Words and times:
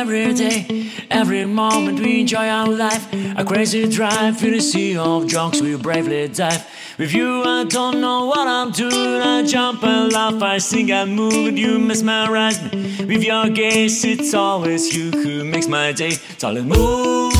every 0.00 0.32
day, 0.32 0.90
every 1.10 1.44
moment 1.44 2.00
we 2.00 2.20
enjoy 2.20 2.48
our 2.48 2.66
life. 2.66 3.06
A 3.36 3.44
crazy 3.44 3.86
drive 3.88 4.38
through 4.38 4.52
the 4.52 4.60
sea 4.60 4.96
of 4.96 5.26
drunks, 5.26 5.60
we 5.60 5.76
bravely 5.76 6.28
dive. 6.28 6.66
With 6.98 7.12
you, 7.12 7.42
I 7.44 7.64
don't 7.64 8.00
know 8.00 8.26
what 8.26 8.48
I'm 8.48 8.70
doing. 8.70 9.20
I 9.20 9.44
jump 9.44 9.82
and 9.84 10.12
laugh, 10.12 10.42
I 10.42 10.58
sing 10.58 10.90
and 10.90 11.14
move, 11.14 11.48
and 11.48 11.58
you 11.58 11.78
mesmerize 11.78 12.62
me. 12.62 13.04
With 13.04 13.22
your 13.22 13.48
gaze, 13.50 14.04
it's 14.04 14.32
always 14.34 14.96
you 14.96 15.10
who 15.10 15.44
makes 15.44 15.68
my 15.68 15.92
day. 15.92 16.16
Darling, 16.38 16.68
move, 16.68 17.34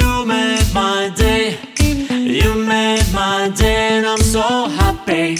you 0.00 0.24
made 0.26 0.68
my 0.74 1.12
day. 1.16 1.58
You 2.10 2.54
made 2.54 3.04
my 3.12 3.50
day, 3.54 3.98
and 3.98 4.06
I'm 4.06 4.18
so 4.18 4.68
happy. 4.68 5.36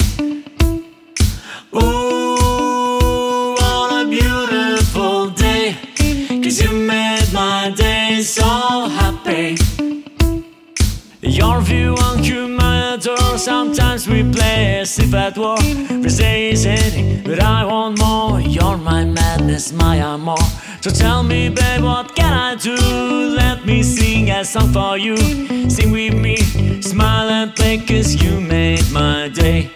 Your 11.69 11.95
view 11.95 11.95
on 11.97 12.99
door. 12.99 13.39
Sometimes 13.39 14.09
we 14.09 14.23
play 14.31 14.81
as 14.81 14.99
if 14.99 15.15
at 15.15 15.37
war. 15.37 15.59
Ending, 15.59 17.23
but 17.25 17.41
I 17.41 17.65
want 17.65 17.99
more. 17.99 18.41
You're 18.41 18.79
my 18.79 19.05
madness, 19.05 19.73
my 19.73 19.97
amor. 19.97 20.37
So 20.81 20.91
tell 20.91 21.23
me, 21.23 21.49
babe, 21.49 21.83
what 21.83 22.15
can 22.15 22.33
I 22.33 22.55
do? 22.55 22.77
Let 23.37 23.67
me 23.67 23.83
sing 23.83 24.31
a 24.31 24.45
song 24.45 24.73
for 24.73 24.97
you. 24.97 25.17
Sing 25.69 25.91
with 25.91 26.15
me, 26.15 26.37
smile 26.81 27.29
and 27.29 27.55
play, 27.55 27.79
cause 27.79 28.15
you 28.23 28.41
made 28.41 28.91
my 28.93 29.29
day. 29.29 29.71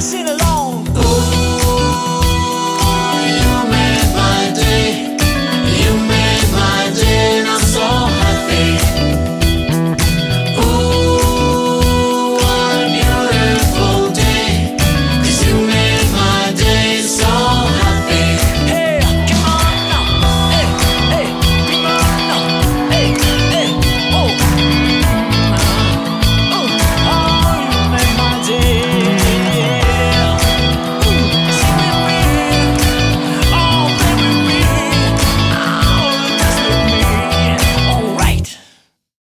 seen 0.00 0.28
a 0.28 0.34
lot. 0.34 0.47